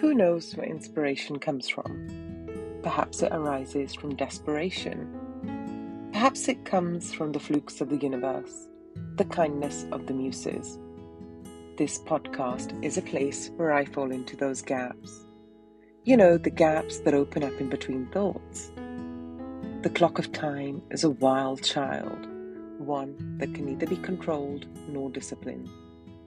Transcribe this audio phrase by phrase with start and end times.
[0.00, 2.06] Who knows where inspiration comes from?
[2.84, 6.08] Perhaps it arises from desperation.
[6.12, 8.68] Perhaps it comes from the flukes of the universe,
[9.16, 10.78] the kindness of the muses.
[11.78, 15.26] This podcast is a place where I fall into those gaps.
[16.04, 18.70] You know, the gaps that open up in between thoughts.
[19.82, 22.28] The clock of time is a wild child,
[22.78, 25.68] one that can neither be controlled nor disciplined.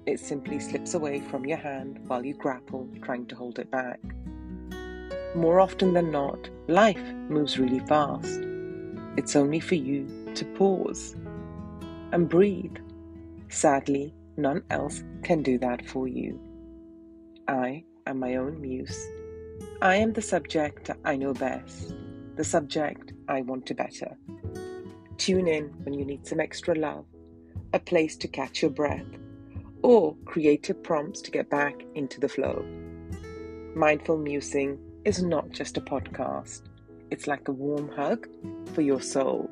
[0.05, 3.99] It simply slips away from your hand while you grapple trying to hold it back.
[5.35, 8.41] More often than not, life moves really fast.
[9.15, 11.15] It's only for you to pause
[12.11, 12.77] and breathe.
[13.49, 16.39] Sadly, none else can do that for you.
[17.47, 19.07] I am my own muse.
[19.81, 21.93] I am the subject I know best,
[22.35, 24.17] the subject I want to better.
[25.17, 27.05] Tune in when you need some extra love,
[27.73, 29.05] a place to catch your breath
[29.83, 32.65] or creative prompts to get back into the flow.
[33.75, 36.61] Mindful musing is not just a podcast,
[37.09, 38.27] it's like a warm hug
[38.73, 39.49] for your soul.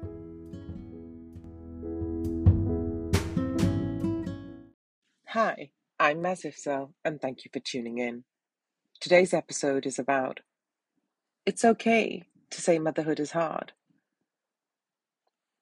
[5.28, 8.24] Hi, I'm Mazifzel, and thank you for tuning in.
[9.00, 10.42] Today's episode is about
[11.46, 13.72] it's okay to say motherhood is hard.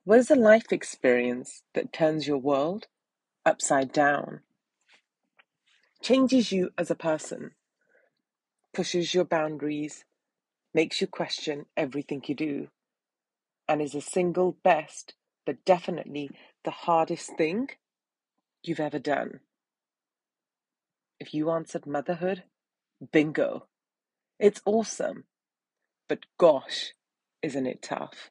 [0.03, 2.87] What is a life experience that turns your world
[3.45, 4.41] upside down?
[6.01, 7.51] Changes you as a person,
[8.73, 10.05] pushes your boundaries,
[10.73, 12.67] makes you question everything you do,
[13.67, 15.13] and is a single best,
[15.45, 16.29] but definitely
[16.63, 17.69] the hardest thing
[18.63, 19.39] you've ever done.
[21.19, 22.43] If you answered motherhood,
[23.11, 23.65] bingo.
[24.39, 25.23] It's awesome.
[26.07, 26.93] But gosh,
[27.41, 28.29] isn't it tough?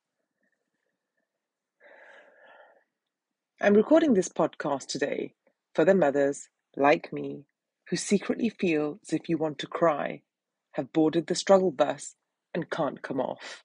[3.61, 5.35] I'm recording this podcast today
[5.75, 7.47] for the mothers like me
[7.89, 10.23] who secretly feel as if you want to cry,
[10.73, 12.15] have boarded the struggle bus
[12.53, 13.65] and can't come off.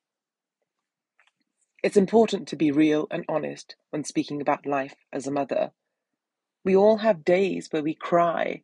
[1.84, 5.72] It's important to be real and honest when speaking about life as a mother.
[6.64, 8.62] We all have days where we cry,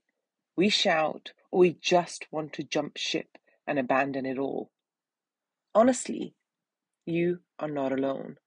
[0.56, 4.70] we shout, or we just want to jump ship and abandon it all.
[5.74, 6.36] Honestly,
[7.06, 8.38] you are not alone.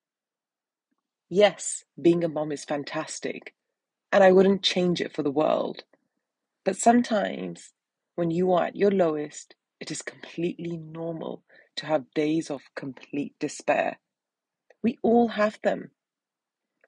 [1.29, 3.55] Yes, being a mom is fantastic,
[4.13, 5.83] and I wouldn't change it for the world.
[6.65, 7.73] But sometimes,
[8.15, 11.43] when you are at your lowest, it is completely normal
[11.77, 13.99] to have days of complete despair.
[14.83, 15.91] We all have them.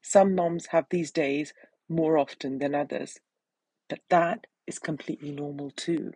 [0.03, 1.55] Some moms have these days
[1.89, 3.19] more often than others,
[3.89, 6.13] but that is completely normal too.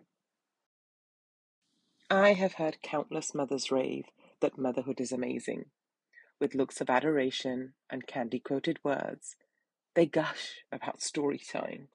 [2.09, 4.05] I have heard countless mothers rave
[4.39, 5.65] that motherhood is amazing.
[6.39, 9.35] With looks of adoration and candy coated words,
[9.95, 11.87] they gush about story time,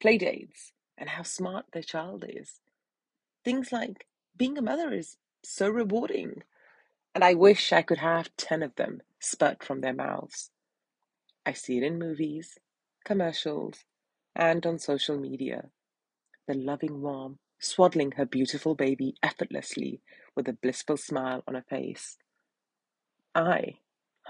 [0.00, 2.60] play dates, and how smart their child is.
[3.44, 6.42] Things like being a mother is so rewarding,
[7.14, 10.50] and I wish I could have 10 of them spurt from their mouths.
[11.44, 12.58] I see it in movies,
[13.04, 13.84] commercials,
[14.34, 15.70] and on social media.
[16.46, 20.00] The loving mom swaddling her beautiful baby effortlessly
[20.34, 22.18] with a blissful smile on her face.
[23.34, 23.78] I,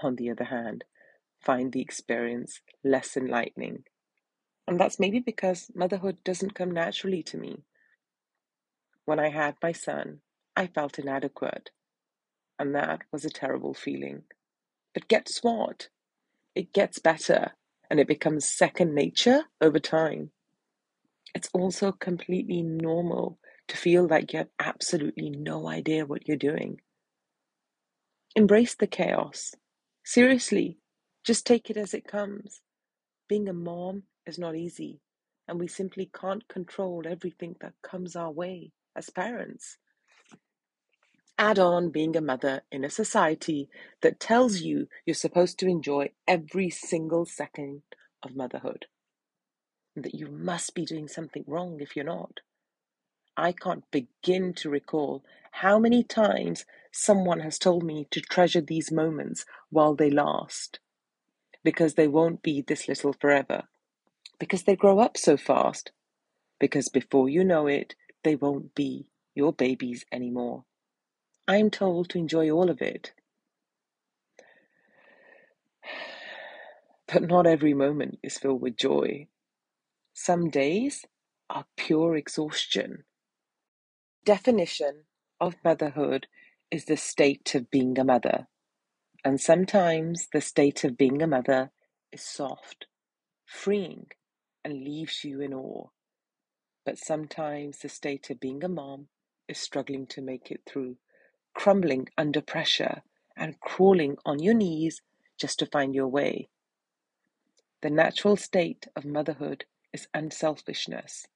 [0.01, 0.83] on the other hand,
[1.39, 3.83] find the experience less enlightening
[4.67, 7.63] and that's maybe because motherhood doesn't come naturally to me.
[9.05, 10.19] When I had my son,
[10.55, 11.71] I felt inadequate.
[12.59, 14.23] And that was a terrible feeling.
[14.93, 15.89] But guess what?
[16.55, 17.51] It gets better
[17.89, 20.31] and it becomes second nature over time.
[21.35, 26.81] It's also completely normal to feel like you have absolutely no idea what you're doing.
[28.35, 29.53] Embrace the chaos.
[30.03, 30.77] Seriously,
[31.23, 32.61] just take it as it comes.
[33.29, 34.99] Being a mom is not easy,
[35.47, 39.77] and we simply can't control everything that comes our way as parents.
[41.39, 43.69] Add on being a mother in a society
[44.01, 47.83] that tells you you're supposed to enjoy every single second
[48.23, 48.87] of motherhood,
[49.95, 52.39] and that you must be doing something wrong if you're not.
[53.37, 58.91] I can't begin to recall how many times someone has told me to treasure these
[58.91, 60.79] moments while they last,
[61.63, 63.65] because they won't be this little forever
[64.39, 65.91] because they grow up so fast.
[66.59, 70.65] Because before you know it, they won't be your babies anymore.
[71.47, 73.13] I am told to enjoy all of it.
[77.11, 79.27] But not every moment is filled with joy.
[80.13, 81.05] Some days
[81.49, 83.05] are pure exhaustion.
[84.25, 85.03] Definition
[85.39, 86.27] of motherhood
[86.69, 88.47] is the state of being a mother.
[89.23, 91.71] And sometimes the state of being a mother
[92.11, 92.87] is soft,
[93.45, 94.07] freeing,
[94.67, 95.87] and leaves you in awe.
[96.85, 99.07] But sometimes the state of being a mom
[99.47, 100.97] is struggling to make it through,
[101.53, 103.01] crumbling under pressure,
[103.37, 105.01] and crawling on your knees
[105.39, 106.49] just to find your way.
[107.81, 111.27] The natural state of motherhood is unselfishness.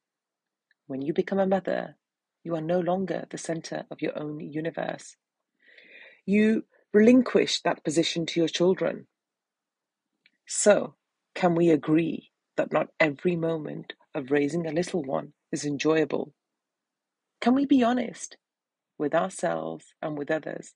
[0.88, 1.95] When you become a mother,
[2.44, 5.16] you are no longer the center of your own universe.
[6.25, 9.07] You relinquish that position to your children.
[10.45, 10.95] So,
[11.34, 16.33] can we agree that not every moment of raising a little one is enjoyable?
[17.42, 18.38] Can we be honest
[18.98, 20.74] with ourselves and with others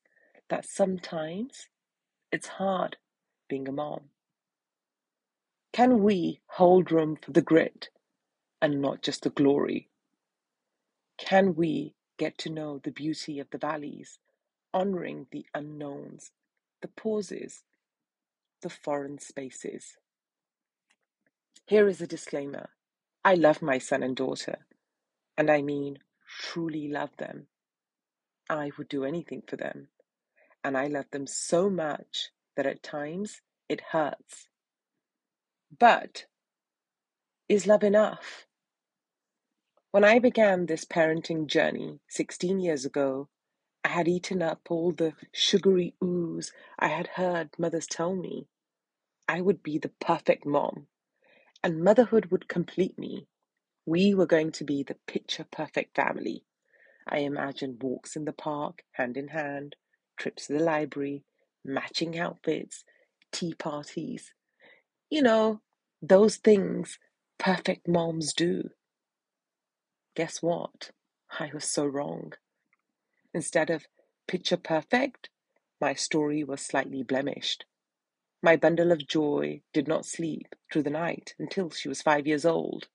[0.49, 1.69] that sometimes
[2.31, 2.97] it's hard
[3.49, 4.01] being a mom?
[5.73, 7.89] Can we hold room for the grit
[8.61, 9.89] and not just the glory?
[11.17, 14.19] Can we get to know the beauty of the valleys,
[14.73, 16.31] honoring the unknowns,
[16.81, 17.63] the pauses,
[18.61, 19.97] the foreign spaces?
[21.67, 22.69] Here is a disclaimer
[23.23, 24.67] I love my son and daughter,
[25.35, 25.97] and I mean
[26.27, 27.47] truly love them.
[28.47, 29.87] I would do anything for them,
[30.63, 34.47] and I love them so much that at times it hurts.
[35.75, 36.25] But
[37.49, 38.45] is love enough?
[39.89, 43.27] When I began this parenting journey 16 years ago,
[43.83, 48.49] I had eaten up all the sugary ooze I had heard mothers tell me.
[49.27, 50.85] I would be the perfect mom,
[51.63, 53.27] and motherhood would complete me.
[53.85, 56.43] We were going to be the picture perfect family.
[57.07, 59.75] I imagined walks in the park, hand in hand,
[60.17, 61.23] trips to the library,
[61.63, 62.83] matching outfits,
[63.31, 64.33] tea parties.
[65.09, 65.61] You know,
[66.01, 66.99] those things
[67.37, 68.69] perfect moms do.
[70.15, 70.91] Guess what?
[71.39, 72.33] I was so wrong.
[73.33, 73.85] Instead of
[74.27, 75.29] picture perfect,
[75.81, 77.65] my story was slightly blemished.
[78.45, 82.45] My bundle of joy did not sleep through the night until she was five years
[82.45, 82.89] old.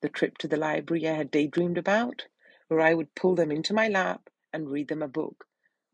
[0.00, 2.24] The trip to the library I had daydreamed about,
[2.68, 5.44] where I would pull them into my lap and read them a book,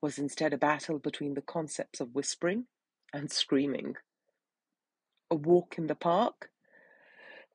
[0.00, 2.66] was instead a battle between the concepts of whispering
[3.12, 3.96] and screaming.
[5.28, 6.50] A walk in the park?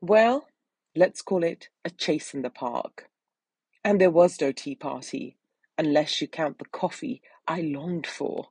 [0.01, 0.49] Well,
[0.93, 3.07] let's call it a chase in the park.
[3.81, 5.37] And there was no tea party,
[5.77, 8.49] unless you count the coffee I longed for.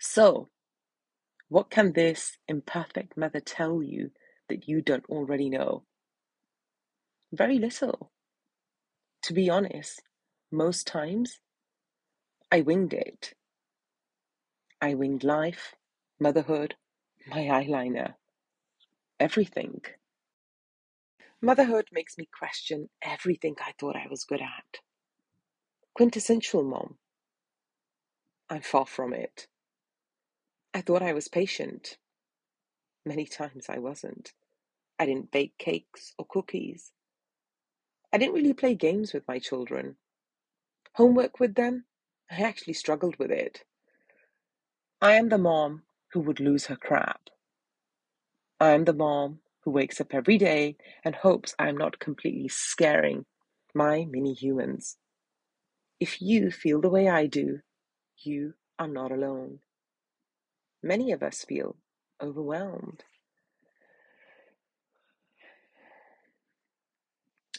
[0.00, 0.48] So,
[1.52, 4.10] what can this imperfect mother tell you
[4.48, 5.84] that you don't already know?
[7.30, 8.10] Very little.
[9.24, 10.00] To be honest,
[10.50, 11.40] most times
[12.50, 13.34] I winged it.
[14.80, 15.74] I winged life,
[16.18, 16.76] motherhood,
[17.28, 18.14] my eyeliner,
[19.20, 19.82] everything.
[21.42, 24.80] Motherhood makes me question everything I thought I was good at.
[25.94, 26.96] Quintessential mom.
[28.48, 29.48] I'm far from it.
[30.74, 31.98] I thought I was patient.
[33.04, 34.32] Many times I wasn't.
[34.98, 36.92] I didn't bake cakes or cookies.
[38.12, 39.96] I didn't really play games with my children.
[40.94, 41.84] Homework with them?
[42.30, 43.64] I actually struggled with it.
[45.00, 45.82] I am the mom
[46.12, 47.20] who would lose her crap.
[48.60, 52.48] I am the mom who wakes up every day and hopes I am not completely
[52.48, 53.24] scaring
[53.74, 54.96] my mini humans.
[55.98, 57.60] If you feel the way I do,
[58.18, 59.60] you are not alone.
[60.82, 61.76] Many of us feel
[62.20, 63.04] overwhelmed.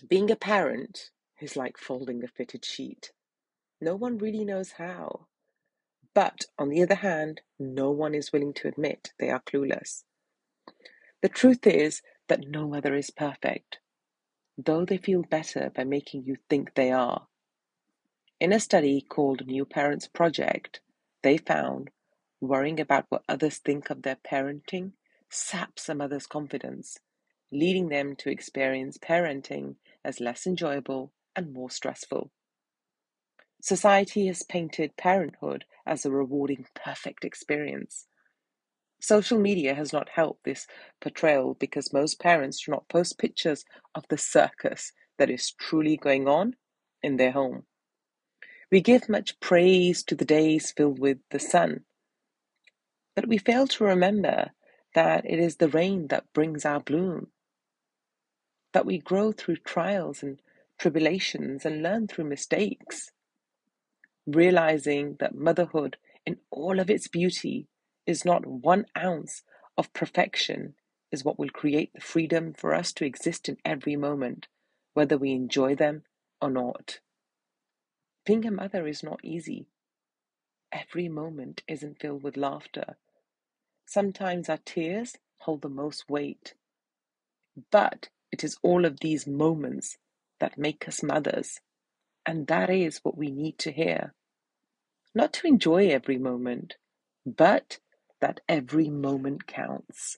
[0.07, 3.11] Being a parent is like folding a fitted sheet.
[3.79, 5.27] No one really knows how.
[6.13, 10.03] But on the other hand, no one is willing to admit they are clueless.
[11.21, 13.79] The truth is that no mother is perfect,
[14.57, 17.27] though they feel better by making you think they are.
[18.39, 20.81] In a study called New Parents Project,
[21.21, 21.89] they found
[22.47, 24.93] worrying about what others think of their parenting
[25.29, 26.97] saps a mother's confidence,
[27.51, 32.31] leading them to experience parenting as less enjoyable and more stressful.
[33.61, 38.07] Society has painted parenthood as a rewarding, perfect experience.
[39.01, 40.67] Social media has not helped this
[41.01, 46.27] portrayal because most parents do not post pictures of the circus that is truly going
[46.27, 46.55] on
[47.01, 47.63] in their home.
[48.71, 51.81] We give much praise to the days filled with the sun,
[53.15, 54.51] but we fail to remember
[54.95, 57.27] that it is the rain that brings our bloom
[58.73, 60.39] that we grow through trials and
[60.79, 63.11] tribulations and learn through mistakes.
[64.25, 67.67] Realizing that motherhood, in all of its beauty,
[68.05, 69.43] is not one ounce
[69.77, 70.73] of perfection,
[71.11, 74.47] is what will create the freedom for us to exist in every moment,
[74.93, 76.03] whether we enjoy them
[76.41, 76.99] or not.
[78.25, 79.67] Being a mother is not easy.
[80.71, 82.97] Every moment isn't filled with laughter.
[83.85, 86.55] Sometimes our tears hold the most weight.
[87.71, 89.97] But it is all of these moments
[90.39, 91.59] that make us mothers.
[92.25, 94.13] And that is what we need to hear.
[95.13, 96.75] Not to enjoy every moment,
[97.25, 97.79] but
[98.21, 100.17] that every moment counts.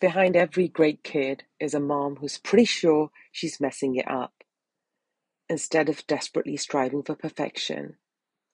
[0.00, 4.44] Behind every great kid is a mom who's pretty sure she's messing it up.
[5.48, 7.96] Instead of desperately striving for perfection,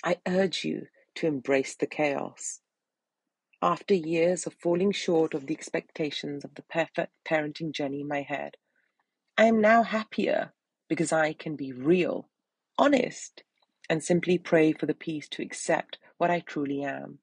[0.04, 2.60] I urge you to embrace the chaos.
[3.62, 8.22] After years of falling short of the expectations of the perfect parenting journey in my
[8.22, 8.56] head,
[9.36, 10.54] I am now happier
[10.88, 12.30] because I can be real,
[12.78, 13.42] honest,
[13.90, 17.18] and simply pray for the peace to accept what I truly am.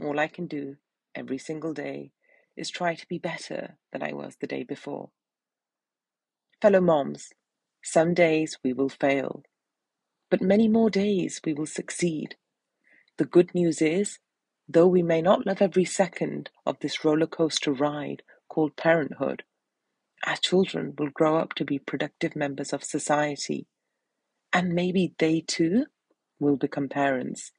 [0.00, 0.76] All I can do
[1.14, 2.12] every single day
[2.56, 5.10] is try to be better than I was the day before.
[6.62, 7.34] Fellow moms,
[7.82, 9.42] some days we will fail,
[10.30, 12.36] but many more days we will succeed.
[13.18, 14.18] The good news is,
[14.68, 19.42] though we may not love every second of this roller coaster ride called parenthood,
[20.26, 23.66] our children will grow up to be productive members of society,
[24.52, 25.86] and maybe they too
[26.40, 27.52] will become parents.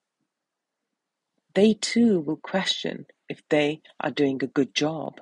[1.54, 5.22] They too will question if they are doing a good job.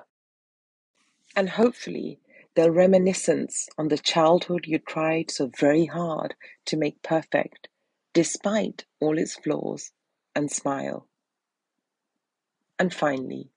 [1.36, 2.18] And hopefully,
[2.54, 6.34] they'll reminiscence on the childhood you tried so very hard
[6.66, 7.68] to make perfect,
[8.12, 9.90] despite all its flaws,
[10.34, 11.06] and smile.
[12.78, 13.50] And finally,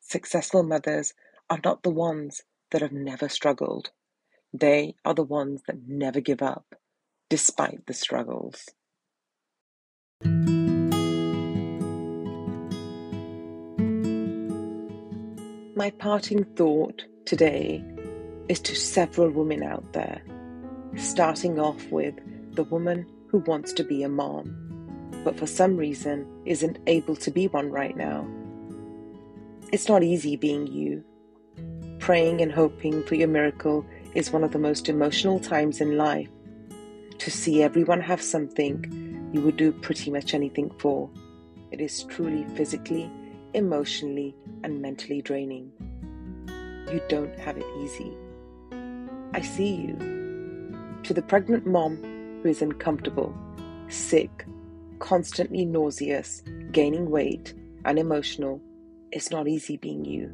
[0.00, 1.14] successful mothers
[1.48, 3.90] are not the ones that have never struggled.
[4.52, 6.74] They are the ones that never give up,
[7.30, 8.68] despite the struggles.
[15.76, 17.82] My parting thought today
[18.48, 20.22] is to several women out there,
[20.96, 22.14] starting off with
[22.54, 24.63] the woman who wants to be a mom,
[25.24, 28.28] but for some reason isn't able to be one right now.
[29.72, 31.02] It's not easy being you,
[32.04, 33.82] Praying and hoping for your miracle
[34.14, 36.28] is one of the most emotional times in life.
[37.16, 41.08] To see everyone have something you would do pretty much anything for.
[41.70, 43.10] It is truly physically,
[43.54, 45.72] emotionally, and mentally draining.
[46.92, 48.12] You don't have it easy.
[49.32, 49.96] I see you.
[51.04, 51.96] To the pregnant mom
[52.42, 53.34] who is uncomfortable,
[53.88, 54.44] sick,
[55.04, 56.42] constantly nauseous,
[56.72, 57.52] gaining weight,
[57.84, 58.58] and emotional,
[59.12, 60.32] it's not easy being you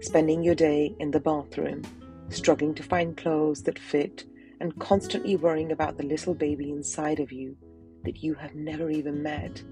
[0.00, 1.82] spending your day in the bathroom,
[2.28, 4.24] struggling to find clothes that fit,
[4.60, 7.56] and constantly worrying about the little baby inside of you
[8.04, 9.62] that you have never even met,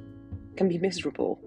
[0.56, 1.40] can be miserable.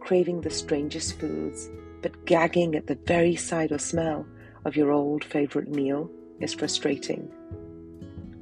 [0.00, 1.70] Craving the strangest foods,
[2.02, 4.26] but gagging at the very sight or smell
[4.64, 7.30] of your old favorite meal is frustrating.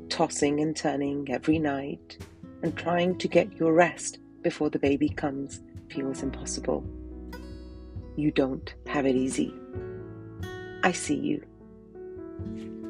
[0.09, 2.19] Tossing and turning every night
[2.63, 6.85] and trying to get your rest before the baby comes feels impossible.
[8.17, 9.55] You don't have it easy.
[10.83, 11.45] I see you.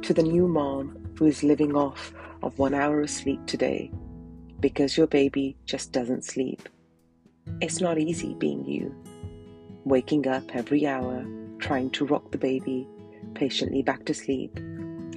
[0.03, 2.13] To the new mom who is living off
[2.43, 3.91] of one hour of sleep today
[4.61, 6.69] because your baby just doesn't sleep.
[7.61, 8.95] It's not easy being you.
[9.85, 11.25] Waking up every hour,
[11.59, 12.87] trying to rock the baby
[13.35, 14.59] patiently back to sleep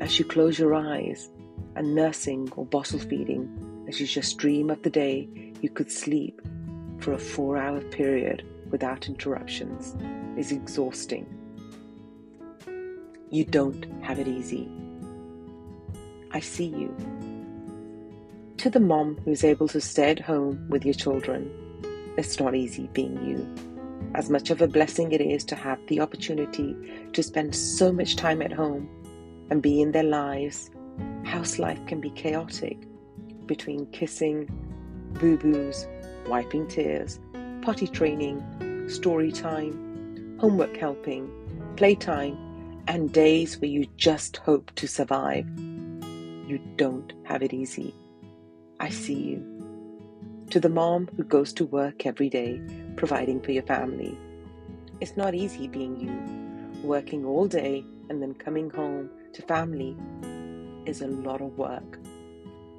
[0.01, 1.29] as you close your eyes
[1.75, 5.27] and nursing or bottle feeding as you just dream of the day
[5.61, 6.41] you could sleep
[6.99, 9.95] for a four hour period without interruptions
[10.37, 11.25] is exhausting.
[13.29, 14.69] You don't have it easy.
[16.31, 16.95] I see you.
[18.57, 21.51] To the mom who's able to stay at home with your children,
[22.17, 23.47] it's not easy being you.
[24.15, 26.75] As much of a blessing it is to have the opportunity
[27.13, 28.89] to spend so much time at home
[29.49, 30.71] and be in their lives,
[31.23, 32.84] house life can be chaotic
[33.47, 34.47] between kissing,
[35.19, 35.87] boo boos,
[36.27, 37.19] wiping tears,
[37.61, 38.43] potty training,
[38.89, 41.29] story time, homework helping,
[41.75, 42.37] playtime,
[42.87, 45.47] and days where you just hope to survive.
[46.47, 47.93] You don't have it easy.
[48.79, 50.47] I see you.
[50.51, 52.61] To the mom who goes to work every day,
[52.95, 54.17] providing for your family.
[55.01, 56.87] It's not easy being you.
[56.87, 59.97] Working all day and then coming home to family
[60.85, 61.97] is a lot of work.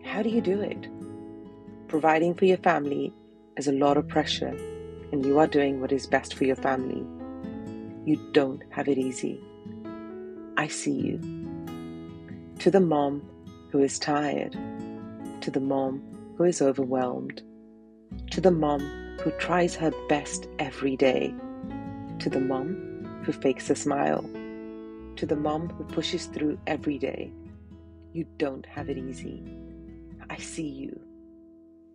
[0.06, 0.88] How do you do it?
[1.88, 3.12] Providing for your family
[3.56, 4.56] is a lot of pressure
[5.12, 7.04] and you are doing what is best for your family.
[8.04, 9.40] You don't have it easy.
[10.56, 11.18] I see you.
[12.60, 13.28] To the mom
[13.70, 14.52] who is tired,
[15.40, 16.02] to the mom
[16.38, 17.42] who is overwhelmed,
[18.30, 18.80] to the mom
[19.22, 21.34] who tries her best every day,
[22.20, 24.22] to the mom who fakes a smile,
[25.16, 27.32] to the mom who pushes through every day.
[28.12, 29.42] You don't have it easy.
[30.36, 31.00] I see you.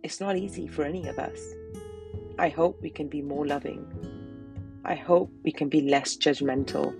[0.02, 1.40] It's not easy for any of us.
[2.40, 3.86] I hope we can be more loving.
[4.84, 6.92] I hope we can be less judgmental.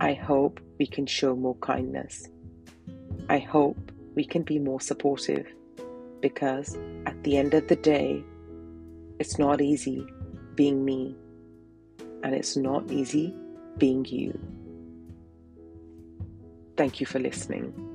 [0.00, 2.26] I hope we can show more kindness.
[3.28, 5.46] I hope we can be more supportive
[6.20, 6.76] because
[7.06, 8.24] at the end of the day,
[9.20, 10.04] it's not easy
[10.56, 11.14] being me
[12.24, 13.32] and it's not easy
[13.78, 14.36] being you.
[16.76, 17.89] Thank you for listening.